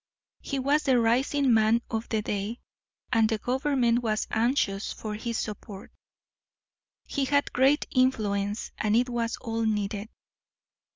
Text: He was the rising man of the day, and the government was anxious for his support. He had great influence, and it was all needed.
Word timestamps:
He 0.41 0.57
was 0.57 0.81
the 0.81 0.99
rising 0.99 1.53
man 1.53 1.83
of 1.91 2.09
the 2.09 2.23
day, 2.23 2.59
and 3.13 3.29
the 3.29 3.37
government 3.37 3.99
was 4.01 4.25
anxious 4.31 4.91
for 4.91 5.13
his 5.13 5.37
support. 5.37 5.91
He 7.05 7.25
had 7.25 7.53
great 7.53 7.85
influence, 7.91 8.71
and 8.79 8.95
it 8.95 9.09
was 9.09 9.37
all 9.37 9.61
needed. 9.63 10.09